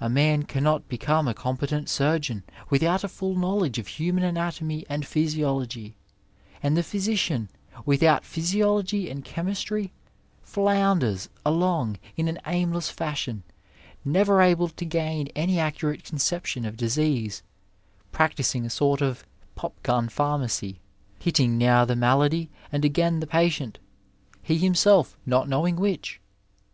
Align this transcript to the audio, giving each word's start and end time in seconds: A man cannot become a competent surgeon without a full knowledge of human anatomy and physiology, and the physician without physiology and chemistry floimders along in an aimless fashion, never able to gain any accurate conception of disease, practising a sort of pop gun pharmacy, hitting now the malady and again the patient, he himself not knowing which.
A 0.00 0.08
man 0.08 0.44
cannot 0.44 0.88
become 0.88 1.28
a 1.28 1.34
competent 1.34 1.90
surgeon 1.90 2.44
without 2.70 3.04
a 3.04 3.08
full 3.08 3.34
knowledge 3.34 3.78
of 3.78 3.88
human 3.88 4.24
anatomy 4.24 4.86
and 4.88 5.06
physiology, 5.06 5.96
and 6.62 6.78
the 6.78 6.82
physician 6.82 7.50
without 7.84 8.24
physiology 8.24 9.10
and 9.10 9.22
chemistry 9.22 9.92
floimders 10.42 11.28
along 11.44 11.98
in 12.16 12.26
an 12.26 12.38
aimless 12.46 12.88
fashion, 12.88 13.42
never 14.02 14.40
able 14.40 14.68
to 14.70 14.84
gain 14.86 15.26
any 15.36 15.58
accurate 15.58 16.04
conception 16.04 16.64
of 16.64 16.78
disease, 16.78 17.42
practising 18.12 18.64
a 18.64 18.70
sort 18.70 19.02
of 19.02 19.26
pop 19.56 19.74
gun 19.82 20.08
pharmacy, 20.08 20.80
hitting 21.18 21.58
now 21.58 21.84
the 21.84 21.94
malady 21.94 22.48
and 22.72 22.82
again 22.82 23.20
the 23.20 23.26
patient, 23.26 23.78
he 24.42 24.56
himself 24.56 25.18
not 25.26 25.50
knowing 25.50 25.76
which. 25.76 26.18